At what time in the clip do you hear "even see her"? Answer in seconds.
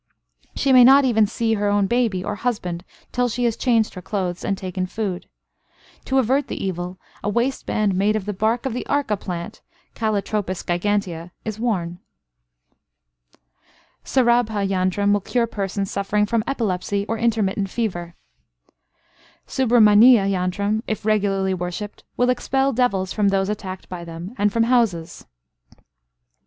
1.05-1.67